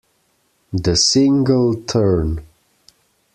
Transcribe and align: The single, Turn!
The 0.73 0.95
single, 0.95 1.79
Turn! 1.85 2.43